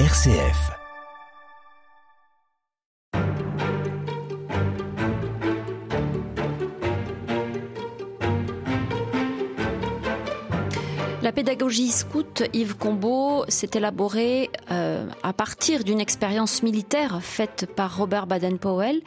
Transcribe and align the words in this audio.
RCF. 0.00 0.72
La 11.22 11.30
pédagogie 11.30 11.90
scout 11.90 12.42
Yves 12.52 12.74
Combeau 12.76 13.44
s'est 13.46 13.70
élaborée 13.74 14.50
euh, 14.72 15.06
à 15.22 15.32
partir 15.32 15.84
d'une 15.84 16.00
expérience 16.00 16.64
militaire 16.64 17.22
faite 17.22 17.68
par 17.76 17.96
Robert 17.96 18.26
Baden-Powell 18.26 19.00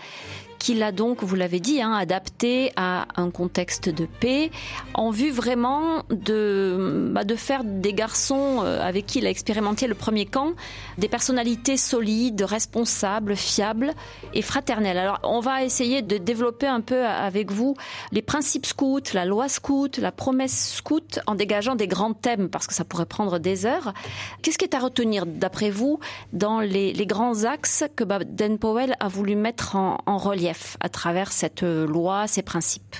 qu'il 0.57 0.83
a 0.83 0.91
donc, 0.91 1.23
vous 1.23 1.35
l'avez 1.35 1.59
dit, 1.59 1.81
hein, 1.81 1.93
adapté 1.93 2.71
à 2.75 3.07
un 3.15 3.29
contexte 3.29 3.89
de 3.89 4.05
paix, 4.05 4.51
en 4.93 5.11
vue 5.11 5.31
vraiment 5.31 6.03
de, 6.09 7.09
bah, 7.11 7.23
faire 7.35 7.63
des 7.63 7.93
garçons 7.93 8.61
euh, 8.63 8.81
avec 8.81 9.05
qui 9.05 9.19
il 9.19 9.27
a 9.27 9.29
expérimenté 9.29 9.87
le 9.87 9.93
premier 9.93 10.25
camp, 10.25 10.53
des 10.97 11.07
personnalités 11.07 11.77
solides, 11.77 12.41
responsables, 12.41 13.35
fiables 13.35 13.93
et 14.33 14.41
fraternelles. 14.41 14.97
Alors, 14.97 15.19
on 15.23 15.39
va 15.39 15.63
essayer 15.63 16.01
de 16.01 16.17
développer 16.17 16.67
un 16.67 16.81
peu 16.81 17.05
avec 17.05 17.51
vous 17.51 17.75
les 18.11 18.21
principes 18.21 18.65
scouts, 18.65 19.13
la 19.13 19.25
loi 19.25 19.49
scout, 19.49 19.97
la 19.97 20.11
promesse 20.11 20.75
scout, 20.75 21.19
en 21.27 21.35
dégageant 21.35 21.75
des 21.75 21.87
grands 21.87 22.13
thèmes, 22.13 22.49
parce 22.49 22.67
que 22.67 22.73
ça 22.73 22.83
pourrait 22.83 23.05
prendre 23.05 23.39
des 23.39 23.65
heures. 23.65 23.93
Qu'est-ce 24.41 24.57
qui 24.57 24.65
est 24.65 24.75
à 24.75 24.79
retenir, 24.79 25.25
d'après 25.25 25.69
vous, 25.69 25.99
dans 26.33 26.59
les, 26.59 26.93
grands 27.07 27.45
axes 27.45 27.85
que 27.95 28.03
Baden-Powell 28.03 28.95
a 28.99 29.07
voulu 29.07 29.35
mettre 29.35 29.75
en 29.75 30.17
relief? 30.17 30.46
À 30.79 30.89
travers 30.89 31.31
cette 31.31 31.63
loi, 31.63 32.27
ces 32.27 32.41
principes. 32.41 32.95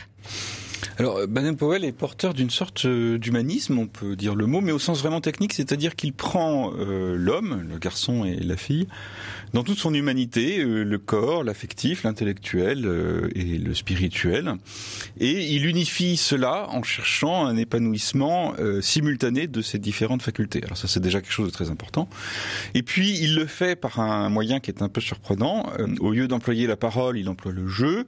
Alors, 1.00 1.28
Baden-Powell 1.28 1.84
est 1.86 1.92
porteur 1.92 2.34
d'une 2.34 2.50
sorte 2.50 2.86
euh, 2.86 3.18
d'humanisme, 3.18 3.78
on 3.78 3.88
peut 3.88 4.16
dire 4.16 4.36
le 4.36 4.46
mot, 4.46 4.62
mais 4.62 4.72
au 4.72 4.80
sens 4.80 5.00
vraiment 5.00 5.22
technique, 5.22 5.54
c'est-à-dire 5.54 5.96
qu'il 5.96 6.14
prend 6.14 6.74
euh, 6.74 7.16
l'homme, 7.16 7.68
le 7.70 7.78
garçon 7.78 8.26
et 8.26 8.36
la 8.36 8.58
fille, 8.58 8.88
dans 9.54 9.64
toute 9.64 9.78
son 9.78 9.94
humanité, 9.94 10.60
euh, 10.60 10.84
le 10.84 10.98
corps, 10.98 11.44
l'affectif, 11.44 12.04
l'intellectuel 12.04 12.86
euh, 12.86 13.30
et 13.36 13.58
le 13.58 13.74
spirituel, 13.74 14.56
et 15.20 15.54
il 15.54 15.66
unifie 15.66 16.18
cela 16.18 16.68
en 16.70 16.84
cherchant 16.84 17.46
un 17.46 17.56
épanouissement 17.56 18.54
euh, 18.60 18.82
simultané 18.82 19.48
de 19.48 19.62
ces 19.62 19.80
différentes 19.80 20.22
facultés. 20.22 20.62
Alors 20.64 20.78
ça, 20.78 20.88
c'est 20.88 21.00
déjà 21.00 21.22
quelque 21.22 21.32
chose 21.32 21.48
de 21.48 21.54
très 21.54 21.70
important. 21.70 22.10
Et 22.74 22.84
puis, 22.84 23.18
il 23.20 23.36
le 23.36 23.46
fait 23.46 23.76
par 23.76 24.00
un 24.00 24.30
moyen 24.30 24.60
qui 24.60 24.72
est 24.72 24.82
un 24.82 24.90
peu 24.90 25.02
surprenant. 25.02 25.72
au 26.00 26.12
lieu 26.12 26.28
d'employer 26.28 26.68
la 26.68 26.76
parole, 26.76 27.18
il 27.18 27.30
emploie 27.30 27.52
le 27.52 27.68
jeu. 27.68 28.06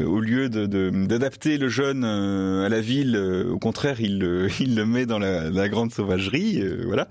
au 0.00 0.20
lieu 0.20 0.48
d'adapter 0.48 1.58
de, 1.58 1.64
le 1.64 1.68
jeune 1.68 2.04
à 2.04 2.68
la 2.68 2.80
ville, 2.80 3.16
au 3.16 3.58
contraire, 3.58 4.00
il, 4.00 4.48
il 4.60 4.76
le 4.76 4.86
met 4.86 5.06
dans 5.06 5.18
la, 5.18 5.50
la 5.50 5.68
grande 5.68 5.92
sauvagerie, 5.92 6.62
voilà. 6.84 7.08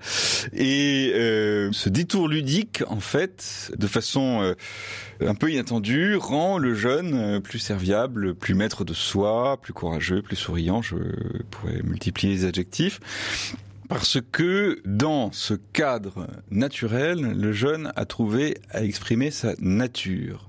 Et 0.52 1.12
ce 1.72 1.88
détour 1.88 2.28
ludique, 2.28 2.82
en 2.88 3.00
fait, 3.00 3.71
de 3.76 3.86
façon 3.86 4.42
euh, 4.42 4.54
un 5.20 5.34
peu 5.34 5.50
inattendue, 5.50 6.16
rend 6.16 6.58
le 6.58 6.74
jeune 6.74 7.14
euh, 7.14 7.40
plus 7.40 7.58
serviable, 7.58 8.34
plus 8.34 8.54
maître 8.54 8.84
de 8.84 8.94
soi, 8.94 9.58
plus 9.60 9.72
courageux, 9.72 10.22
plus 10.22 10.36
souriant. 10.36 10.82
Je 10.82 10.96
pourrais 11.50 11.82
multiplier 11.82 12.34
les 12.34 12.44
adjectifs. 12.44 13.00
Parce 13.88 14.18
que 14.32 14.80
dans 14.86 15.32
ce 15.32 15.54
cadre 15.54 16.26
naturel, 16.50 17.32
le 17.38 17.52
jeune 17.52 17.92
a 17.94 18.06
trouvé 18.06 18.58
à 18.70 18.84
exprimer 18.84 19.30
sa 19.30 19.54
nature. 19.58 20.48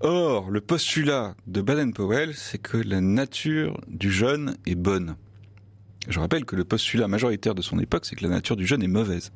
Or, 0.00 0.50
le 0.50 0.60
postulat 0.60 1.34
de 1.46 1.60
Baden-Powell, 1.60 2.34
c'est 2.34 2.58
que 2.58 2.78
la 2.78 3.00
nature 3.00 3.80
du 3.86 4.10
jeune 4.10 4.56
est 4.66 4.74
bonne. 4.74 5.14
Je 6.08 6.18
rappelle 6.18 6.46
que 6.46 6.56
le 6.56 6.64
postulat 6.64 7.08
majoritaire 7.08 7.54
de 7.54 7.60
son 7.60 7.78
époque, 7.78 8.06
c'est 8.06 8.16
que 8.16 8.22
la 8.22 8.30
nature 8.30 8.56
du 8.56 8.66
jeune 8.66 8.82
est 8.82 8.88
mauvaise. 8.88 9.32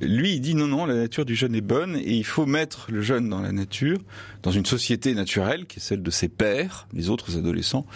Lui, 0.00 0.34
il 0.34 0.40
dit 0.40 0.56
non, 0.56 0.66
non, 0.66 0.84
la 0.84 0.96
nature 0.96 1.24
du 1.24 1.36
jeune 1.36 1.54
est 1.54 1.60
bonne 1.60 1.96
et 1.96 2.12
il 2.12 2.24
faut 2.24 2.44
mettre 2.44 2.88
le 2.90 3.02
jeune 3.02 3.28
dans 3.28 3.40
la 3.40 3.52
nature, 3.52 3.98
dans 4.42 4.50
une 4.50 4.66
société 4.66 5.14
naturelle 5.14 5.66
qui 5.66 5.78
est 5.78 5.82
celle 5.82 6.02
de 6.02 6.10
ses 6.10 6.28
pères, 6.28 6.88
les 6.92 7.08
autres 7.08 7.38
adolescents, 7.38 7.86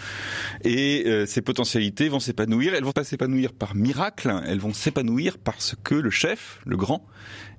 et 0.63 1.03
euh, 1.05 1.25
ses 1.25 1.41
potentialités 1.41 2.07
vont 2.07 2.21
s'épanouir. 2.21 2.73
Elles 2.73 2.85
vont 2.85 2.93
pas 2.93 3.03
s'épanouir 3.03 3.51
par 3.51 3.75
miracle, 3.75 4.33
elles 4.47 4.59
vont 4.59 4.73
s'épanouir 4.73 5.37
parce 5.37 5.75
que 5.83 5.95
le 5.95 6.09
chef, 6.09 6.61
le 6.65 6.77
grand, 6.77 7.05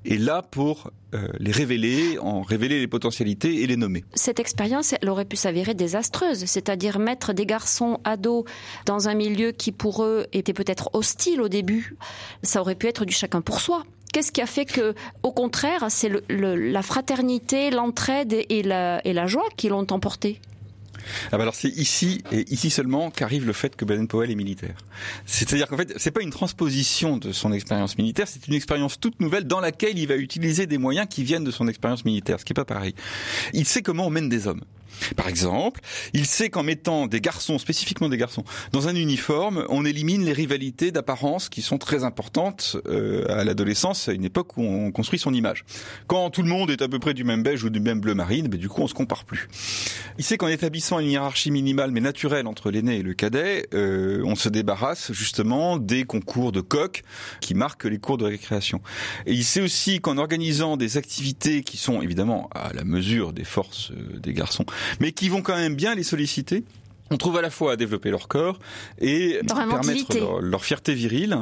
est 0.05 0.19
là 0.19 0.43
pour 0.43 0.91
euh, 1.15 1.29
les 1.39 1.53
révéler, 1.53 2.19
en 2.19 2.43
révéler 2.43 2.81
les 2.81 2.89
potentialités 2.89 3.63
et 3.63 3.67
les 3.67 3.77
nommer. 3.77 4.05
Cette 4.15 4.41
expérience, 4.41 4.95
elle 5.01 5.09
aurait 5.09 5.25
pu 5.25 5.37
s'avérer 5.37 5.75
désastreuse, 5.75 6.45
c'est-à-dire 6.47 6.99
mettre 6.99 7.33
des 7.33 7.47
garçons 7.47 8.01
ados 8.05 8.45
dans 8.87 9.09
un 9.09 9.15
milieu 9.15 9.53
qui 9.53 9.73
pour 9.73 10.05
eux 10.05 10.22
était 10.33 10.53
peut-être 10.53 10.91
hostile 10.95 11.41
au 11.41 11.49
début. 11.49 11.97
Ça 12.43 12.61
aurait 12.61 12.75
pu 12.75 12.87
être 12.87 13.05
du 13.05 13.13
chacun 13.13 13.41
pour 13.41 13.61
soi. 13.61 13.85
Qu'est-ce 14.13 14.31
qui 14.31 14.43
a 14.43 14.47
fait 14.47 14.67
que, 14.67 14.95
au 15.23 15.33
contraire, 15.33 15.87
c'est 15.89 16.11
la 16.29 16.83
fraternité, 16.83 17.71
l'entraide 17.71 18.45
et 18.49 18.63
la, 18.63 19.01
et 19.07 19.13
la 19.13 19.27
joie 19.27 19.49
qui 19.57 19.69
l'ont 19.69 19.87
emporté? 19.91 20.41
Ah 21.33 21.37
bah 21.37 21.43
alors 21.43 21.55
c'est 21.55 21.71
ici 21.71 22.23
et 22.31 22.45
ici 22.53 22.71
seulement 22.71 23.11
qu'arrive 23.11 23.45
le 23.45 23.53
fait 23.53 23.75
que 23.75 23.85
Baden-Powell 23.85 24.31
est 24.31 24.37
militaire. 24.37 24.77
C'est-à-dire 25.27 25.67
qu'en 25.67 25.77
fait, 25.77 25.93
c'est 25.97 26.11
pas 26.11 26.23
une 26.23 26.31
transposition 26.31 27.17
de 27.17 27.33
son 27.33 27.53
expérience 27.53 27.99
militaire, 27.99 28.29
c'est 28.29 28.47
une 28.47 28.55
expérience 28.55 29.01
toute 29.01 29.19
nouvelle 29.19 29.45
dans 29.45 29.61
laquelle 29.61 29.99
il 29.99 30.07
va 30.07 30.17
utiliser 30.17 30.67
des 30.67 30.79
moyens 30.79 31.09
qui 31.11 31.25
viennent 31.25 31.45
de 31.45 31.51
son 31.51 31.67
expérience 31.67 32.05
militaire, 32.05 32.39
ce 32.39 32.45
qui 32.45 32.53
est 32.53 32.55
pas 32.55 32.65
pareil. 32.65 32.95
Il 33.53 33.67
sait 33.67 33.83
comment 33.83 34.07
on 34.07 34.11
mène 34.11 34.29
des 34.29 34.47
hommes. 34.47 34.63
Par 35.17 35.29
exemple, 35.29 35.81
il 36.13 36.27
sait 36.27 36.51
qu'en 36.51 36.63
mettant 36.63 37.07
des 37.07 37.21
garçons, 37.21 37.59
spécifiquement 37.59 38.09
des 38.09 38.17
garçons, 38.17 38.45
dans 38.73 38.89
un 38.89 38.95
uniforme, 38.95 39.65
on 39.69 39.85
élimine 39.85 40.25
les 40.25 40.33
rivalités 40.33 40.91
d'apparence 40.91 41.49
qui 41.49 41.63
sont 41.63 41.79
très 41.79 42.05
importantes 42.05 42.77
euh, 42.87 43.25
à 43.29 43.45
l'adolescence, 43.45 44.09
à 44.09 44.13
une 44.13 44.25
époque 44.25 44.57
où 44.57 44.63
on 44.63 44.91
construit 44.93 45.19
son 45.19 45.35
image. 45.35 45.65
Quand 46.07 46.31
tout 46.31 46.43
le 46.43 46.49
monde 46.49 46.71
est 46.71 46.83
à 46.83 46.89
peu 46.89 46.99
près 46.99 47.15
du 47.15 47.25
même 47.25 47.43
beige 47.43 47.65
ou 47.65 47.71
du 47.71 47.81
même 47.81 48.01
bleu 48.01 48.15
marine, 48.15 48.49
ben, 48.49 48.59
du 48.59 48.69
coup 48.69 48.83
on 48.83 48.87
se 48.87 48.95
compare 48.95 49.25
plus. 49.25 49.49
Il 50.19 50.25
sait 50.25 50.37
qu'en 50.37 50.49
établissant 50.49 50.99
une 50.99 51.09
hiérarchie 51.09 51.51
minimale 51.51 51.91
mais 51.91 52.01
naturelle 52.01 52.47
entre 52.47 52.71
l'aîné 52.71 52.99
et 52.99 53.03
le 53.03 53.15
cadet, 53.15 53.69
euh, 53.75 54.23
on 54.25 54.35
se 54.35 54.49
débarrasse 54.49 55.13
justement 55.13 55.77
des 55.77 56.05
concours 56.05 56.53
de 56.53 56.61
coq 56.61 57.03
qui 57.41 57.55
marquent 57.55 57.85
les 57.85 57.99
cours 57.99 58.19
de 58.19 58.25
récréation. 58.25 58.81
Et 59.27 59.33
il 59.33 59.45
sait 59.45 59.61
aussi 59.61 60.01
qu'en 60.01 60.19
organisant 60.19 60.77
des 60.77 60.97
activités 60.97 61.63
qui 61.63 61.77
sont 61.77 62.03
évidemment 62.03 62.49
à 62.55 62.73
la 62.73 62.85
mesure 62.85 63.33
des 63.33 63.45
forces 63.45 63.91
euh, 63.93 64.19
des 64.19 64.33
garçons, 64.33 64.65
mais 65.01 65.13
qui 65.13 65.29
vont 65.29 65.43
quand 65.43 65.57
même 65.57 65.75
bien 65.75 65.95
les 65.95 66.03
solliciter 66.03 66.65
on 67.13 67.19
trouve 67.19 67.37
à 67.37 67.43
la 67.43 67.51
fois 67.51 67.73
à 67.73 67.77
développer 67.77 68.11
leur 68.11 68.27
corps 68.27 68.59
et 68.99 69.41
permettre 69.47 70.17
leur, 70.19 70.41
leur, 70.41 70.65
fierté 70.65 70.95
virile. 70.95 71.37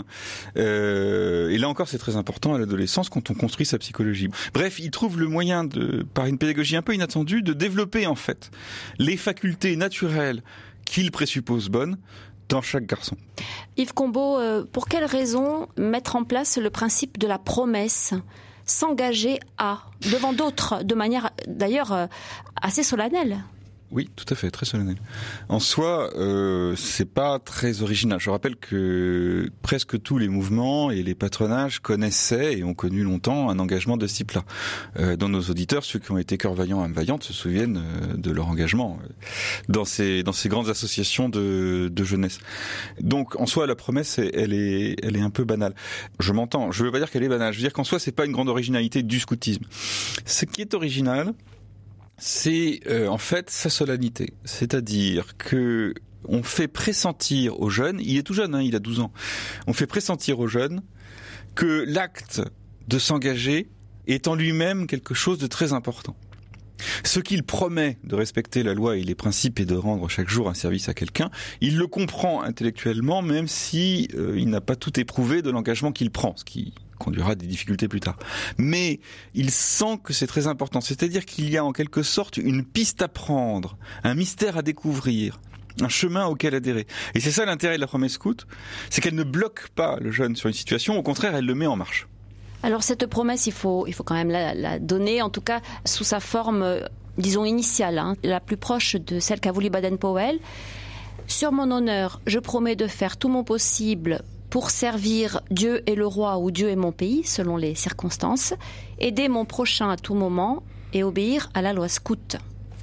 Euh, 0.57 1.49
et 1.51 1.59
là 1.59 1.69
encore, 1.69 1.89
c'est 1.89 1.99
très 1.99 2.17
important 2.17 2.55
à 2.55 2.59
l'adolescence 2.59 3.09
quand 3.09 3.31
on 3.31 3.35
construit 3.35 3.67
sa 3.67 3.79
psychologie. 3.79 4.29
Bref, 4.53 4.81
il 4.81 4.91
trouve 4.91 5.21
le 5.21 5.29
moyen 5.29 5.65
de, 5.65 6.05
par 6.15 6.27
une 6.27 6.39
pédagogie 6.39 6.77
un 6.77 6.83
peu 6.83 6.95
inattendue, 6.95 7.43
de 7.43 7.53
développer 7.53 8.07
en 8.07 8.17
fait 8.17 8.51
les 8.99 9.17
facultés 9.17 9.77
naturelles 9.77 10.43
qu'il 10.85 11.13
présuppose 11.13 11.69
bonnes 11.69 11.99
dans 12.49 12.63
chaque 12.63 12.87
garçon. 12.87 13.17
Yves 13.77 13.95
Combeau, 13.95 14.39
euh, 14.39 14.65
pour 14.73 14.89
quelle 14.89 15.05
raison 15.05 15.69
mettre 15.77 16.17
en 16.17 16.25
place 16.25 16.59
le 16.59 16.71
principe 16.71 17.17
de 17.17 17.29
la 17.29 17.39
promesse? 17.39 18.13
S'engager 18.71 19.41
à, 19.59 19.83
devant 20.11 20.33
d'autres, 20.33 20.83
de 20.83 20.95
manière 20.95 21.31
d'ailleurs 21.47 21.93
euh, 21.93 22.07
assez 22.61 22.83
solennelle. 22.83 23.39
Oui, 23.93 24.09
tout 24.15 24.27
à 24.29 24.37
fait, 24.37 24.53
très 24.53 24.67
solennel. 24.67 24.97
En 25.49 25.59
soi, 25.59 26.17
euh, 26.17 26.77
c'est 26.77 27.13
pas 27.13 27.41
très 27.41 27.83
original. 27.83 28.21
Je 28.21 28.31
rappelle 28.31 28.55
que 28.55 29.51
presque 29.63 30.01
tous 30.01 30.17
les 30.17 30.29
mouvements 30.29 30.93
et 30.93 31.03
les 31.03 31.17
patronages 31.17 31.81
connaissaient 31.81 32.59
et 32.59 32.63
ont 32.63 32.75
connu 32.75 33.03
longtemps 33.03 33.51
un 33.51 33.59
engagement 33.59 33.97
de 33.97 34.07
ce 34.07 34.15
type-là. 34.15 34.45
Euh, 34.99 35.17
dans 35.17 35.29
nos 35.29 35.43
auditeurs, 35.43 35.85
ceux 35.85 35.99
qui 35.99 36.13
ont 36.13 36.19
été 36.19 36.39
cœur 36.39 36.55
vaillant, 36.55 36.83
âme 36.83 36.93
vaillante, 36.93 37.25
se 37.25 37.33
souviennent 37.33 37.79
euh, 37.79 38.17
de 38.17 38.31
leur 38.31 38.47
engagement 38.47 38.99
euh, 39.03 39.09
dans 39.69 39.85
ces 39.85 40.23
dans 40.23 40.33
ces 40.33 40.49
grandes 40.49 40.69
associations 40.69 41.29
de, 41.29 41.91
de 41.93 42.05
jeunesse. 42.05 42.39
Donc, 43.01 43.41
en 43.41 43.47
soi, 43.47 43.67
la 43.67 43.75
promesse, 43.75 44.21
elle 44.21 44.53
est 44.53 44.97
elle 45.03 45.17
est 45.17 45.21
un 45.21 45.31
peu 45.31 45.43
banale. 45.43 45.75
Je 46.21 46.33
m'entends. 46.33 46.71
Je 46.71 46.85
veux 46.85 46.93
pas 46.93 46.99
dire 46.99 47.11
qu'elle 47.11 47.25
est 47.25 47.29
banale. 47.29 47.53
Je 47.53 47.59
veux 47.59 47.65
dire 47.65 47.73
qu'en 47.73 47.85
soi, 47.85 47.99
c'est 47.99 48.13
pas 48.13 48.25
une 48.25 48.33
grande 48.33 48.49
originalité 48.49 49.03
du 49.03 49.19
scoutisme. 49.19 49.65
Ce 50.27 50.45
qui 50.45 50.61
est 50.61 50.75
original, 50.75 51.35
c'est 52.21 52.81
euh, 52.87 53.09
en 53.09 53.19
fait 53.19 53.51
sa 53.51 53.71
solennité. 53.71 54.35
C'est-à-dire 54.45 55.37
que 55.37 55.95
on 56.29 56.43
fait 56.43 56.69
pressentir 56.69 57.59
aux 57.61 57.71
jeunes, 57.71 57.99
il 58.01 58.19
est 58.19 58.23
tout 58.23 58.35
jeune, 58.35 58.55
hein, 58.55 58.63
il 58.63 58.77
a 58.77 58.79
12 58.79 59.01
ans, 59.01 59.13
on 59.67 59.73
fait 59.73 59.87
pressentir 59.87 60.39
aux 60.39 60.47
jeunes 60.47 60.83
que 61.55 61.85
l'acte 61.89 62.43
de 62.89 62.99
s'engager 62.99 63.71
est 64.07 64.29
en 64.29 64.35
lui-même 64.35 64.87
quelque 64.87 65.15
chose 65.15 65.39
de 65.39 65.47
très 65.47 65.73
important. 65.73 66.15
Ce 67.05 67.21
qu'il 67.21 67.43
promet 67.43 67.99
de 68.05 68.15
respecter 68.15 68.63
la 68.63 68.75
loi 68.75 68.97
et 68.97 69.03
les 69.03 69.15
principes 69.15 69.61
et 69.61 69.65
de 69.65 69.75
rendre 69.75 70.09
chaque 70.09 70.29
jour 70.29 70.49
un 70.49 70.55
service 70.55 70.89
à 70.89 70.95
quelqu'un, 70.95 71.31
il 71.61 71.77
le 71.77 71.87
comprend 71.87 72.43
intellectuellement 72.43 73.23
même 73.23 73.49
si 73.49 74.09
euh, 74.15 74.35
il 74.39 74.49
n'a 74.49 74.61
pas 74.61 74.77
tout 74.77 74.99
éprouvé 75.01 75.43
de 75.43 75.51
l'engagement 75.51 75.93
qu'il 75.93 76.11
prend, 76.11 76.37
ce 76.37 76.45
qui 76.45 76.75
conduira 77.01 77.35
des 77.35 77.47
difficultés 77.47 77.89
plus 77.89 78.01
tard. 78.01 78.17
Mais 78.59 79.01
il 79.35 79.51
sent 79.51 79.99
que 80.05 80.13
c'est 80.13 80.27
très 80.29 80.47
important, 80.47 80.81
c'est-à-dire 80.81 81.25
qu'il 81.25 81.51
y 81.51 81.57
a 81.57 81.65
en 81.65 81.73
quelque 81.73 82.03
sorte 82.03 82.37
une 82.37 82.65
piste 82.65 83.03
à 83.03 83.09
prendre, 83.09 83.77
un 84.05 84.15
mystère 84.15 84.57
à 84.57 84.63
découvrir, 84.63 85.41
un 85.81 85.89
chemin 85.89 86.27
auquel 86.27 86.55
adhérer. 86.55 86.87
Et 87.15 87.21
c'est 87.21 87.31
ça 87.31 87.45
l'intérêt 87.45 87.77
de 87.77 87.81
la 87.81 87.87
promesse 87.87 88.13
scout, 88.13 88.47
c'est 88.91 89.01
qu'elle 89.01 89.15
ne 89.15 89.25
bloque 89.25 89.69
pas 89.75 89.97
le 90.01 90.11
jeune 90.11 90.37
sur 90.37 90.49
une 90.49 90.55
situation, 90.55 90.99
au 90.99 91.03
contraire, 91.03 91.35
elle 91.35 91.47
le 91.47 91.55
met 91.55 91.67
en 91.67 91.77
marche. 91.77 92.07
Alors 92.63 92.83
cette 92.83 93.07
promesse, 93.07 93.47
il 93.47 93.53
faut, 93.53 93.87
il 93.87 93.95
faut 93.95 94.05
quand 94.05 94.15
même 94.15 94.31
la, 94.31 94.79
donner, 94.79 95.23
en 95.23 95.31
tout 95.31 95.41
cas 95.41 95.61
sous 95.87 96.05
sa 96.05 96.21
forme, 96.21 96.63
euh, 96.63 96.81
disons, 97.17 97.45
initiale, 97.45 97.99
hein, 97.99 98.17
la 98.23 98.41
plus 98.41 98.59
proche 98.59 98.97
de 98.97 99.19
celle 99.19 99.41
qu'a 99.41 99.53
voulu 99.53 99.71
Baden-Powell. 99.71 100.39
Sur 101.27 101.53
mon 101.53 101.71
honneur, 101.71 102.21
je 102.27 102.39
promets 102.39 102.77
de 102.77 102.87
faire 102.87 103.17
tout 103.17 103.29
mon 103.29 103.45
possible 103.45 104.23
pour 104.51 104.71
servir 104.71 105.41
Dieu 105.51 105.83
et 105.87 105.95
le 105.95 106.07
roi 106.07 106.39
ou 106.39 106.51
Dieu 106.51 106.69
et 106.69 106.77
mon 106.77 106.93
pays, 106.93 107.23
selon 107.25 107.57
les 107.57 107.75
circonstances, 107.75 108.55
aider 108.99 109.29
mon 109.29 109.45
prochain 109.45 109.91
à 109.91 109.97
tout 109.97 110.15
moment 110.15 110.63
et 110.93 111.05
obéir 111.05 111.51
à 111.55 111.63
la 111.63 111.73
loi 111.73 111.89
scout. 111.89 112.37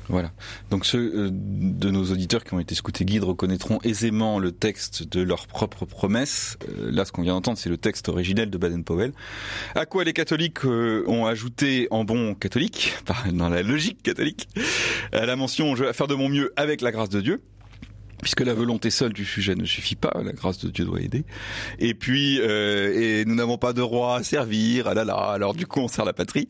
Voilà. 0.09 0.31
Donc 0.69 0.85
ceux 0.85 1.11
euh, 1.15 1.29
de 1.31 1.89
nos 1.91 2.05
auditeurs 2.05 2.43
qui 2.43 2.53
ont 2.53 2.59
été 2.59 2.75
scoutés 2.75 3.03
guides 3.03 3.23
reconnaîtront 3.23 3.79
aisément 3.83 4.39
le 4.39 4.51
texte 4.51 5.03
de 5.03 5.21
leur 5.21 5.47
propre 5.47 5.85
promesse. 5.85 6.57
Euh, 6.69 6.89
là, 6.91 7.03
ce 7.03 7.11
qu'on 7.11 7.23
vient 7.23 7.33
d'entendre, 7.33 7.57
c'est 7.57 7.69
le 7.69 7.77
texte 7.77 8.07
originel 8.07 8.49
de 8.49 8.57
Baden-Powell. 8.57 9.11
À 9.75 9.85
quoi 9.85 10.03
les 10.03 10.13
catholiques 10.13 10.65
euh, 10.65 11.03
ont 11.07 11.25
ajouté 11.25 11.87
en 11.91 12.05
bon 12.05 12.35
catholique, 12.35 12.93
dans 13.33 13.49
la 13.49 13.63
logique 13.63 14.01
catholique, 14.01 14.47
la 15.11 15.35
mention 15.35 15.75
«je 15.75 15.83
vais 15.83 15.93
faire 15.93 16.07
de 16.07 16.15
mon 16.15 16.29
mieux 16.29 16.53
avec 16.55 16.81
la 16.81 16.91
grâce 16.91 17.09
de 17.09 17.21
Dieu» 17.21 17.41
puisque 18.21 18.41
la 18.41 18.53
volonté 18.53 18.89
seule 18.89 19.13
du 19.13 19.25
sujet 19.25 19.55
ne 19.55 19.65
suffit 19.65 19.95
pas, 19.95 20.11
la 20.23 20.33
grâce 20.33 20.59
de 20.59 20.69
Dieu 20.69 20.85
doit 20.85 21.01
aider. 21.01 21.25
Et 21.79 21.93
puis, 21.93 22.39
euh, 22.41 23.21
et 23.21 23.25
nous 23.25 23.35
n'avons 23.35 23.57
pas 23.57 23.73
de 23.73 23.81
roi 23.81 24.15
à 24.17 24.23
servir, 24.23 24.87
ah 24.87 24.93
là 24.93 25.05
là, 25.05 25.15
alors 25.15 25.53
du 25.53 25.67
coup 25.67 25.79
on 25.79 25.87
sert 25.87 26.05
la 26.05 26.13
patrie. 26.13 26.47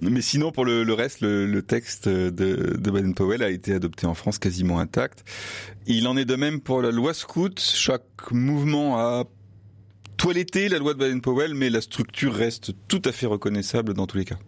Mais 0.00 0.20
sinon, 0.20 0.50
pour 0.50 0.64
le, 0.64 0.92
reste, 0.92 1.20
le, 1.20 1.62
texte 1.62 2.08
de, 2.08 2.30
de 2.30 2.90
Baden-Powell 2.90 3.42
a 3.42 3.50
été 3.50 3.72
adopté 3.72 4.06
en 4.06 4.14
France 4.14 4.38
quasiment 4.38 4.80
intact. 4.80 5.24
Il 5.86 6.08
en 6.08 6.16
est 6.16 6.24
de 6.24 6.34
même 6.34 6.60
pour 6.60 6.82
la 6.82 6.90
loi 6.90 7.14
scout. 7.14 7.60
Chaque 7.60 8.32
mouvement 8.32 8.98
a 8.98 9.24
toiletté 10.16 10.68
la 10.68 10.78
loi 10.78 10.94
de 10.94 10.98
Baden-Powell, 10.98 11.54
mais 11.54 11.70
la 11.70 11.80
structure 11.80 12.34
reste 12.34 12.72
tout 12.88 13.02
à 13.04 13.12
fait 13.12 13.26
reconnaissable 13.26 13.94
dans 13.94 14.06
tous 14.06 14.18
les 14.18 14.24
cas. 14.24 14.38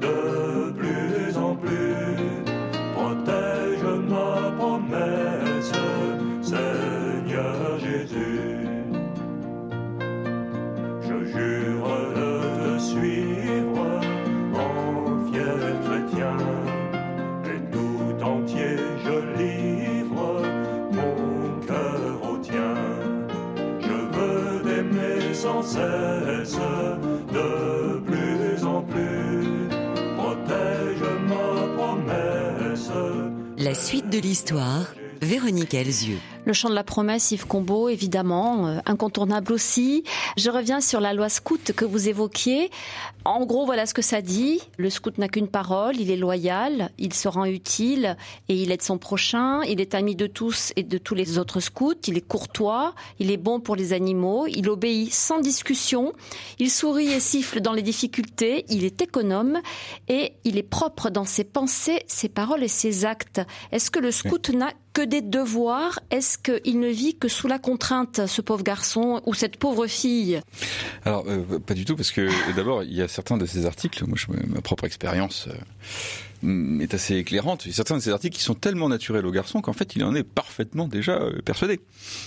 de 0.00 0.72
plus 0.72 1.36
en 1.36 1.54
plus. 1.56 2.44
Protège 2.94 3.84
ma 4.08 4.50
promesse, 4.58 5.72
Seigneur 6.42 7.78
Jésus. 7.78 8.66
Je 11.02 11.16
jure 11.32 11.90
de 12.18 12.30
te 12.60 12.78
suivre 12.78 13.86
en 14.54 15.30
fier 15.30 15.60
chrétien, 15.84 16.38
et 17.44 17.60
tout 17.72 18.24
entier 18.24 18.76
je 19.04 19.16
livre 19.42 20.42
mon 20.92 21.66
cœur 21.66 22.30
au 22.30 22.36
tien. 22.38 22.74
Je 23.80 23.96
veux 24.16 24.62
t'aimer 24.62 25.34
sans 25.34 25.62
cesse. 25.62 26.23
Suite 33.72 34.10
de 34.10 34.18
l'histoire, 34.18 34.94
Véronique 35.22 35.72
Elzieux. 35.72 36.18
Le 36.46 36.52
chant 36.52 36.68
de 36.68 36.74
la 36.74 36.84
promesse, 36.84 37.30
Yves 37.30 37.46
Combeau, 37.46 37.88
évidemment, 37.88 38.66
euh, 38.66 38.78
incontournable 38.84 39.52
aussi. 39.52 40.04
Je 40.36 40.50
reviens 40.50 40.82
sur 40.82 41.00
la 41.00 41.14
loi 41.14 41.30
scout 41.30 41.72
que 41.72 41.86
vous 41.86 42.08
évoquiez. 42.08 42.70
En 43.24 43.46
gros, 43.46 43.64
voilà 43.64 43.86
ce 43.86 43.94
que 43.94 44.02
ça 44.02 44.20
dit. 44.20 44.60
Le 44.76 44.90
scout 44.90 45.16
n'a 45.16 45.28
qu'une 45.28 45.48
parole, 45.48 45.98
il 45.98 46.10
est 46.10 46.16
loyal, 46.16 46.90
il 46.98 47.14
se 47.14 47.28
rend 47.28 47.46
utile 47.46 48.18
et 48.50 48.56
il 48.56 48.70
aide 48.72 48.82
son 48.82 48.98
prochain. 48.98 49.62
Il 49.62 49.80
est 49.80 49.94
ami 49.94 50.16
de 50.16 50.26
tous 50.26 50.74
et 50.76 50.82
de 50.82 50.98
tous 50.98 51.14
les 51.14 51.38
autres 51.38 51.60
scouts. 51.60 51.94
Il 52.06 52.18
est 52.18 52.28
courtois, 52.28 52.94
il 53.18 53.30
est 53.30 53.38
bon 53.38 53.60
pour 53.60 53.74
les 53.74 53.94
animaux, 53.94 54.46
il 54.46 54.68
obéit 54.68 55.14
sans 55.14 55.40
discussion. 55.40 56.12
Il 56.58 56.70
sourit 56.70 57.10
et 57.10 57.20
siffle 57.20 57.62
dans 57.62 57.72
les 57.72 57.80
difficultés. 57.80 58.66
Il 58.68 58.84
est 58.84 59.00
économe 59.00 59.60
et 60.08 60.34
il 60.44 60.58
est 60.58 60.62
propre 60.62 61.08
dans 61.08 61.24
ses 61.24 61.44
pensées, 61.44 62.02
ses 62.06 62.28
paroles 62.28 62.62
et 62.62 62.68
ses 62.68 63.06
actes. 63.06 63.40
Est-ce 63.72 63.90
que 63.90 63.98
le 63.98 64.10
scout 64.10 64.50
n'a 64.50 64.72
que 64.92 65.02
des 65.02 65.22
devoirs? 65.22 65.98
Est-ce 66.10 66.33
qu'il 66.36 66.80
ne 66.80 66.88
vit 66.88 67.14
que 67.14 67.28
sous 67.28 67.48
la 67.48 67.58
contrainte, 67.58 68.26
ce 68.26 68.40
pauvre 68.40 68.62
garçon 68.62 69.22
ou 69.26 69.34
cette 69.34 69.56
pauvre 69.56 69.86
fille. 69.86 70.40
Alors, 71.04 71.24
euh, 71.28 71.58
pas 71.58 71.74
du 71.74 71.84
tout, 71.84 71.96
parce 71.96 72.10
que 72.10 72.28
d'abord, 72.54 72.82
il 72.82 72.94
y 72.94 73.02
a 73.02 73.08
certains 73.08 73.36
de 73.36 73.46
ces 73.46 73.66
articles, 73.66 74.04
moi, 74.06 74.16
je, 74.16 74.26
ma 74.48 74.60
propre 74.60 74.84
expérience 74.84 75.48
euh, 75.48 75.54
est 76.80 76.94
assez 76.94 77.16
éclairante. 77.16 77.66
Certains 77.70 77.96
de 77.96 78.02
ces 78.02 78.10
articles 78.10 78.36
qui 78.36 78.42
sont 78.42 78.54
tellement 78.54 78.88
naturels 78.88 79.26
au 79.26 79.30
garçon 79.30 79.60
qu'en 79.60 79.72
fait, 79.72 79.96
il 79.96 80.04
en 80.04 80.14
est 80.14 80.22
parfaitement 80.22 80.88
déjà 80.88 81.12
euh, 81.12 81.40
persuadé. 81.44 81.80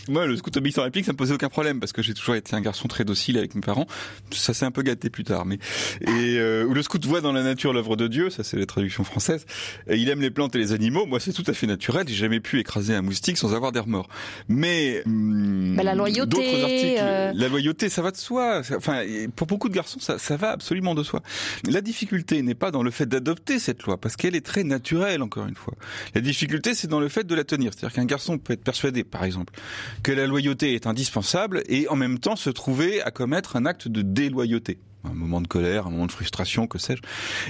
Moi, 0.07 0.25
le 0.25 0.35
scout 0.37 0.55
obéissant 0.57 0.83
réplique, 0.83 1.05
ça 1.05 1.11
me 1.11 1.17
posait 1.17 1.33
aucun 1.33 1.49
problème 1.49 1.79
parce 1.79 1.93
que 1.93 2.01
j'ai 2.01 2.13
toujours 2.13 2.35
été 2.35 2.55
un 2.55 2.61
garçon 2.61 2.87
très 2.87 3.05
docile 3.05 3.37
avec 3.37 3.55
mes 3.55 3.61
parents. 3.61 3.87
Ça 4.31 4.53
s'est 4.53 4.65
un 4.65 4.71
peu 4.71 4.81
gâté 4.81 5.09
plus 5.09 5.23
tard, 5.23 5.45
mais 5.45 5.59
et 6.01 6.37
euh, 6.37 6.65
où 6.65 6.73
le 6.73 6.81
scout 6.81 7.03
voit 7.05 7.21
dans 7.21 7.33
la 7.33 7.43
nature 7.43 7.73
l'œuvre 7.73 7.95
de 7.95 8.07
Dieu, 8.07 8.29
ça 8.29 8.43
c'est 8.43 8.57
la 8.57 8.65
traduction 8.65 9.03
française. 9.03 9.45
Et 9.87 9.97
il 9.97 10.09
aime 10.09 10.21
les 10.21 10.31
plantes 10.31 10.55
et 10.55 10.59
les 10.59 10.73
animaux. 10.73 11.05
Moi, 11.05 11.19
c'est 11.19 11.33
tout 11.33 11.43
à 11.47 11.53
fait 11.53 11.67
naturel. 11.67 12.07
J'ai 12.07 12.15
jamais 12.15 12.39
pu 12.39 12.59
écraser 12.59 12.95
un 12.95 13.01
moustique 13.01 13.37
sans 13.37 13.53
avoir 13.53 13.71
des 13.71 13.79
remords. 13.79 14.09
Mais 14.47 15.01
mm, 15.05 15.75
bah, 15.75 15.83
la 15.83 15.95
loyauté, 15.95 16.63
articles, 16.63 16.99
euh, 16.99 17.31
la 17.33 17.47
loyauté, 17.47 17.89
ça 17.89 18.01
va 18.01 18.11
de 18.11 18.17
soi. 18.17 18.61
Enfin, 18.75 19.03
pour 19.35 19.47
beaucoup 19.47 19.69
de 19.69 19.73
garçons, 19.73 19.99
ça, 19.99 20.17
ça 20.17 20.37
va 20.37 20.51
absolument 20.51 20.95
de 20.95 21.03
soi. 21.03 21.21
La 21.69 21.81
difficulté 21.81 22.41
n'est 22.41 22.55
pas 22.55 22.71
dans 22.71 22.83
le 22.83 22.91
fait 22.91 23.05
d'adopter 23.05 23.59
cette 23.59 23.83
loi 23.83 23.97
parce 24.07 24.15
qu'elle 24.15 24.37
est 24.37 24.45
très 24.45 24.63
naturelle, 24.63 25.21
encore 25.21 25.47
une 25.47 25.55
fois. 25.55 25.73
La 26.15 26.21
difficulté, 26.21 26.73
c'est 26.73 26.87
dans 26.87 27.01
le 27.01 27.09
fait 27.09 27.25
de 27.25 27.35
la 27.35 27.43
tenir. 27.43 27.73
C'est-à-dire 27.73 27.93
qu'un 27.93 28.05
garçon 28.05 28.37
peut 28.37 28.53
être 28.53 28.63
persuadé, 28.63 29.03
par 29.03 29.25
exemple, 29.25 29.53
que 30.01 30.13
la 30.13 30.27
loyauté 30.27 30.75
est 30.75 30.87
indispensable 30.87 31.61
et 31.67 31.89
en 31.89 31.97
même 31.97 32.17
temps 32.17 32.37
se 32.37 32.49
trouver 32.49 33.01
à 33.01 33.11
commettre 33.11 33.57
un 33.57 33.65
acte 33.65 33.89
de 33.89 34.01
déloyauté 34.01 34.79
un 35.03 35.13
moment 35.13 35.41
de 35.41 35.47
colère, 35.47 35.87
un 35.87 35.89
moment 35.89 36.05
de 36.05 36.11
frustration, 36.13 36.67
que 36.67 36.77
sais-je. 36.77 37.01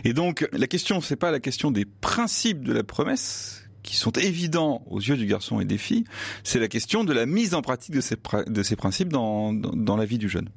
Et 0.03 0.13
donc, 0.13 0.49
la 0.51 0.65
question, 0.65 0.99
c'est 0.99 1.15
pas 1.15 1.29
la 1.29 1.39
question 1.39 1.69
des 1.69 1.85
principes 1.85 2.63
de 2.63 2.73
la 2.73 2.83
promesse, 2.83 3.63
qui 3.83 3.95
sont 3.95 4.13
évidents 4.13 4.81
aux 4.89 4.99
yeux 4.99 5.15
du 5.15 5.27
garçon 5.27 5.59
et 5.59 5.65
des 5.65 5.77
filles, 5.77 6.05
c'est 6.43 6.59
la 6.59 6.67
question 6.67 7.03
de 7.03 7.13
la 7.13 7.27
mise 7.27 7.53
en 7.53 7.61
pratique 7.61 7.93
de 7.93 8.01
ces, 8.01 8.75
principes 8.75 9.13
dans, 9.13 9.53
dans 9.53 9.95
la 9.95 10.05
vie 10.05 10.17
du 10.17 10.27
jeune. 10.27 10.49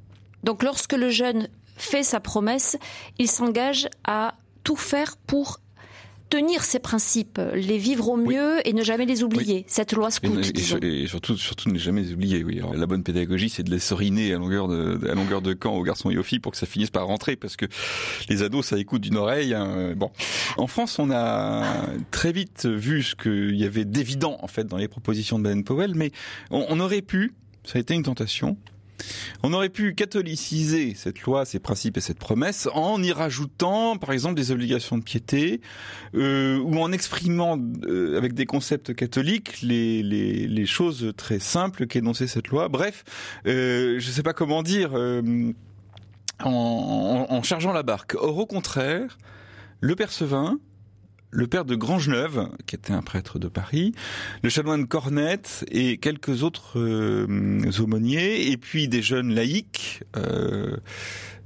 Donc, 0.43 0.63
lorsque 0.63 0.93
le 0.93 1.11
jeune 1.11 1.47
fait 1.77 2.01
sa 2.01 2.19
promesse, 2.19 2.75
il 3.19 3.27
s'engage 3.27 3.87
à 4.03 4.33
tout 4.63 4.75
faire 4.75 5.17
pour 5.17 5.59
tenir 6.31 6.63
ces 6.63 6.79
principes, 6.79 7.39
les 7.53 7.77
vivre 7.77 8.07
au 8.09 8.15
mieux 8.15 8.65
et 8.65 8.71
ne 8.71 8.83
jamais 8.83 9.05
les 9.05 9.21
oublier. 9.21 9.65
Cette 9.67 9.91
loi 9.91 10.09
scout. 10.09 10.31
Et, 10.81 11.05
surtout, 11.05 11.37
surtout 11.37 11.69
ne 11.69 11.77
jamais 11.77 12.01
les 12.01 12.13
oublier. 12.13 12.43
Oui. 12.43 12.61
la 12.73 12.85
bonne 12.85 13.03
pédagogie, 13.03 13.49
c'est 13.49 13.63
de 13.63 13.69
les 13.69 13.79
soriner 13.79 14.33
à 14.33 14.37
longueur 14.37 14.69
de, 14.69 15.07
à 15.09 15.13
longueur 15.13 15.41
de 15.41 15.53
camp 15.53 15.75
aux 15.75 15.83
garçons 15.83 16.09
et 16.09 16.17
aux 16.17 16.23
filles 16.23 16.39
pour 16.39 16.53
que 16.53 16.57
ça 16.57 16.65
finisse 16.65 16.89
par 16.89 17.05
rentrer, 17.05 17.35
parce 17.35 17.57
que 17.57 17.65
les 18.29 18.43
ados, 18.43 18.65
ça 18.65 18.79
écoute 18.79 19.01
d'une 19.01 19.17
oreille. 19.17 19.53
Hein. 19.53 19.93
Bon, 19.97 20.09
en 20.57 20.67
France, 20.67 20.99
on 20.99 21.11
a 21.11 21.63
très 22.11 22.31
vite 22.31 22.65
vu 22.65 23.03
ce 23.03 23.15
qu'il 23.15 23.55
y 23.55 23.65
avait 23.65 23.85
d'évident 23.85 24.37
en 24.41 24.47
fait 24.47 24.65
dans 24.65 24.77
les 24.77 24.87
propositions 24.87 25.37
de 25.37 25.43
Baden 25.43 25.65
Powell, 25.65 25.95
mais 25.95 26.11
on 26.49 26.79
aurait 26.79 27.01
pu, 27.01 27.33
ça 27.65 27.77
a 27.77 27.81
été 27.81 27.93
une 27.93 28.03
tentation, 28.03 28.57
on 29.43 29.53
aurait 29.53 29.69
pu 29.69 29.93
catholiciser 29.93 30.93
cette 30.95 31.21
loi, 31.21 31.45
ces 31.45 31.59
principes 31.59 31.97
et 31.97 32.01
cette 32.01 32.19
promesse 32.19 32.67
en 32.73 33.01
y 33.01 33.11
rajoutant, 33.11 33.97
par 33.97 34.11
exemple, 34.11 34.35
des 34.35 34.51
obligations 34.51 34.97
de 34.97 35.03
piété 35.03 35.61
euh, 36.15 36.59
ou 36.59 36.79
en 36.79 36.91
exprimant 36.91 37.57
euh, 37.85 38.17
avec 38.17 38.33
des 38.33 38.45
concepts 38.45 38.93
catholiques 38.93 39.61
les, 39.61 40.03
les, 40.03 40.65
choses 40.65 41.11
très 41.17 41.39
simples 41.39 41.87
qu'énonçait 41.87 42.27
cette 42.27 42.49
loi. 42.49 42.69
Bref, 42.69 43.03
euh, 43.47 43.99
je 43.99 44.07
ne 44.07 44.11
sais 44.11 44.23
pas 44.23 44.33
comment 44.33 44.63
dire. 44.63 44.91
En, 46.43 47.43
chargeant 47.43 47.71
la 47.71 47.83
barque. 47.83 48.15
Or, 48.15 48.37
au 48.37 48.45
contraire, 48.45 49.17
le 49.79 49.95
Percevin, 49.95 50.59
le 51.31 51.47
père 51.47 51.65
de 51.65 51.75
Grangeneuve, 51.75 52.49
qui 52.67 52.75
était 52.75 52.93
un 52.93 53.01
prêtre 53.01 53.39
de 53.39 53.47
Paris, 53.47 53.93
le 54.43 54.49
chanoine 54.49 54.85
Cornette 54.85 55.65
et 55.71 55.97
quelques 55.97 56.43
autres 56.43 56.77
euh, 56.77 57.71
aumôniers, 57.79 58.51
et 58.51 58.57
puis 58.57 58.87
des 58.89 59.01
jeunes 59.01 59.33
laïcs, 59.33 60.03
euh, 60.17 60.75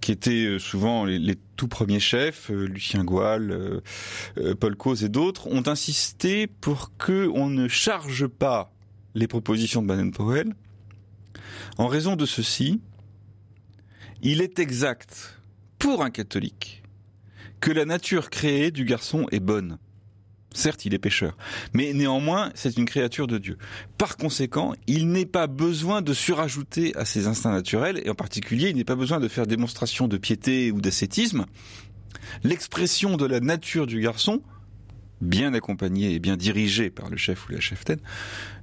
qui 0.01 0.11
étaient 0.11 0.45
euh, 0.45 0.59
souvent 0.59 1.05
les, 1.05 1.35
tout 1.55 1.67
premiers 1.67 1.99
chefs, 1.99 2.49
Lucien 2.49 3.03
Goual, 3.03 3.81
Paul 4.59 4.75
Cause 4.75 5.03
et 5.03 5.09
d'autres, 5.09 5.47
ont 5.47 5.67
insisté 5.67 6.47
pour 6.47 6.91
que 6.97 7.29
on 7.33 7.49
ne 7.49 7.67
charge 7.67 8.27
pas 8.27 8.73
les 9.13 9.27
propositions 9.27 9.81
de 9.81 9.87
Baden-Powell. 9.87 10.53
En 11.77 11.87
raison 11.87 12.15
de 12.15 12.25
ceci, 12.25 12.81
il 14.21 14.41
est 14.41 14.59
exact 14.59 15.39
pour 15.79 16.03
un 16.03 16.09
catholique 16.09 16.83
que 17.59 17.71
la 17.71 17.85
nature 17.85 18.29
créée 18.29 18.71
du 18.71 18.85
garçon 18.85 19.25
est 19.31 19.39
bonne. 19.39 19.77
Certes, 20.55 20.85
il 20.85 20.93
est 20.93 20.99
pécheur, 20.99 21.35
mais 21.73 21.91
néanmoins, 21.91 22.49
c'est 22.55 22.77
une 22.77 22.85
créature 22.85 23.27
de 23.27 23.37
Dieu. 23.37 23.57
Par 23.97 24.15
conséquent, 24.15 24.73
il 24.87 25.09
n'est 25.09 25.25
pas 25.25 25.47
besoin 25.47 26.01
de 26.01 26.13
surajouter 26.13 26.95
à 26.95 27.03
ses 27.03 27.27
instincts 27.27 27.51
naturels, 27.51 28.01
et 28.05 28.09
en 28.09 28.15
particulier, 28.15 28.69
il 28.69 28.77
n'est 28.77 28.85
pas 28.85 28.95
besoin 28.95 29.19
de 29.19 29.27
faire 29.27 29.47
démonstration 29.47 30.07
de 30.07 30.15
piété 30.15 30.71
ou 30.71 30.79
d'ascétisme. 30.79 31.45
L'expression 32.45 33.17
de 33.17 33.25
la 33.25 33.41
nature 33.41 33.85
du 33.85 33.99
garçon, 33.99 34.41
bien 35.19 35.53
accompagné 35.53 36.13
et 36.13 36.19
bien 36.19 36.37
dirigé 36.37 36.89
par 36.89 37.09
le 37.09 37.17
chef 37.17 37.49
ou 37.49 37.51
la 37.51 37.59
cheftaine, 37.59 37.99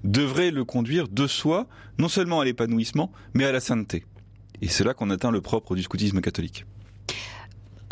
devrait 0.03 0.51
le 0.51 0.65
conduire 0.65 1.09
de 1.09 1.27
soi, 1.27 1.69
non 1.99 2.09
seulement 2.09 2.41
à 2.41 2.47
l'épanouissement, 2.47 3.13
mais 3.35 3.45
à 3.45 3.53
la 3.53 3.61
sainteté. 3.61 4.07
Et 4.63 4.69
c'est 4.69 4.85
là 4.85 4.95
qu'on 4.95 5.11
atteint 5.11 5.31
le 5.31 5.43
propre 5.43 5.75
du 5.75 5.83
scoutisme 5.83 6.23
catholique. 6.23 6.65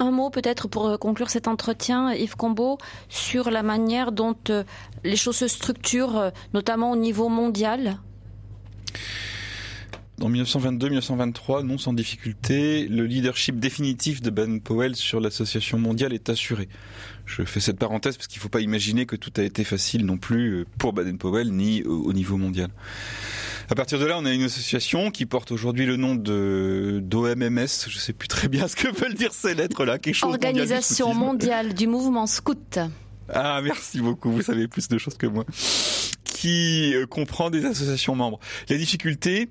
Un 0.00 0.12
mot 0.12 0.30
peut-être 0.30 0.66
pour 0.66 0.88
euh, 0.88 0.97
conclure 0.97 1.28
cet 1.28 1.47
entretien, 1.47 2.14
Yves 2.14 2.35
Combeau, 2.35 2.78
sur 3.11 3.50
la 3.50 3.62
manière 3.62 4.12
dont 4.12 4.35
euh, 4.49 4.64
les 5.04 5.14
choses 5.14 5.37
se 5.37 5.47
structurent, 5.47 6.16
euh, 6.16 6.30
notamment 6.54 6.90
au 6.90 6.97
niveau 6.97 7.28
mondial 7.28 7.99
en 10.23 10.28
1922-1923, 10.28 11.62
non 11.62 11.78
sans 11.78 11.95
difficulté, 11.95 12.87
le 12.88 13.07
leadership 13.07 13.59
définitif 13.59 14.21
de 14.21 14.28
Ben 14.28 14.61
Powell 14.61 14.95
sur 14.95 15.19
l'association 15.19 15.78
mondiale 15.78 16.12
est 16.12 16.28
assuré. 16.28 16.69
Je 17.25 17.42
fais 17.42 17.61
cette 17.61 17.78
parenthèse 17.78 18.19
parce 18.19 18.26
qu'il 18.26 18.38
ne 18.38 18.42
faut 18.42 18.50
pas 18.50 18.61
imaginer 18.61 19.07
que 19.07 19.16
tout 19.16 19.33
a 19.38 19.42
été 19.42 19.64
facile 19.64 20.04
non 20.04 20.19
plus 20.19 20.66
pour 20.76 20.92
Baden-Powell 20.92 21.50
ni 21.50 21.85
au 21.85 22.12
niveau 22.12 22.37
mondial. 22.37 22.69
À 23.71 23.77
partir 23.77 24.00
de 24.00 24.05
là, 24.05 24.19
on 24.19 24.25
a 24.25 24.33
une 24.33 24.43
association 24.43 25.12
qui 25.12 25.27
porte 25.27 25.53
aujourd'hui 25.53 25.87
le 25.87 25.95
nom 25.95 26.17
de 26.17 26.99
d'OMMS. 27.05 27.69
Je 27.87 27.99
sais 27.99 28.12
plus 28.12 28.27
très 28.27 28.49
bien 28.49 28.67
ce 28.69 28.75
que 28.75 28.89
veulent 28.89 29.15
dire 29.15 29.33
ces 29.33 29.55
lettres-là. 29.55 30.00
Quelque 30.00 30.17
chose 30.17 30.29
Organisation 30.29 31.15
mondiale 31.15 31.73
du 31.73 31.87
mouvement 31.87 32.27
scout. 32.27 32.81
Ah, 33.33 33.61
merci 33.62 34.00
beaucoup. 34.00 34.33
Vous 34.33 34.43
savez 34.43 34.67
plus 34.67 34.89
de 34.89 34.99
choses 34.99 35.17
que 35.17 35.29
moi. 35.29 35.45
Qui 36.41 36.95
euh, 36.95 37.05
comprend 37.05 37.51
des 37.51 37.67
associations 37.67 38.15
membres. 38.15 38.41
La 38.71 38.79
difficulté, 38.79 39.51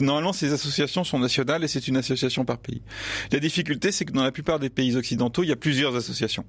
normalement, 0.00 0.32
ces 0.32 0.52
associations 0.52 1.04
sont 1.04 1.20
nationales 1.20 1.62
et 1.62 1.68
c'est 1.68 1.86
une 1.86 1.96
association 1.96 2.44
par 2.44 2.58
pays. 2.58 2.82
La 3.30 3.38
difficulté, 3.38 3.92
c'est 3.92 4.04
que 4.06 4.12
dans 4.12 4.24
la 4.24 4.32
plupart 4.32 4.58
des 4.58 4.70
pays 4.70 4.96
occidentaux, 4.96 5.44
il 5.44 5.50
y 5.50 5.52
a 5.52 5.56
plusieurs 5.56 5.94
associations. 5.94 6.44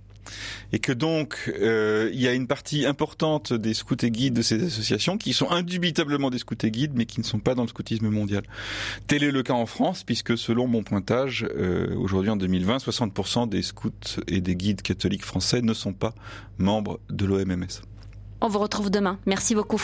Et 0.73 0.79
que 0.79 0.91
donc, 0.91 1.53
euh, 1.59 2.09
il 2.11 2.19
y 2.19 2.27
a 2.27 2.33
une 2.33 2.47
partie 2.47 2.87
importante 2.87 3.53
des 3.53 3.75
scouts 3.75 4.03
et 4.03 4.09
guides 4.09 4.33
de 4.33 4.41
ces 4.41 4.63
associations 4.63 5.19
qui 5.19 5.31
sont 5.31 5.51
indubitablement 5.51 6.31
des 6.31 6.39
scouts 6.39 6.55
et 6.63 6.71
guides, 6.71 6.93
mais 6.95 7.05
qui 7.05 7.19
ne 7.19 7.25
sont 7.25 7.39
pas 7.39 7.53
dans 7.53 7.61
le 7.61 7.69
scoutisme 7.69 8.09
mondial. 8.09 8.41
Tel 9.05 9.23
est 9.23 9.31
le 9.31 9.43
cas 9.43 9.53
en 9.53 9.67
France, 9.67 10.03
puisque 10.03 10.39
selon 10.39 10.65
mon 10.65 10.81
pointage, 10.81 11.45
euh, 11.55 11.95
aujourd'hui 11.97 12.31
en 12.31 12.35
2020, 12.35 12.77
60% 12.77 13.47
des 13.47 13.61
scouts 13.61 13.91
et 14.27 14.41
des 14.41 14.55
guides 14.55 14.81
catholiques 14.81 15.25
français 15.25 15.61
ne 15.61 15.75
sont 15.75 15.93
pas 15.93 16.15
membres 16.57 16.99
de 17.11 17.25
l'OMMS. 17.27 17.83
On 18.41 18.47
vous 18.47 18.59
retrouve 18.59 18.89
demain. 18.89 19.17
Merci 19.25 19.55
beaucoup. 19.55 19.81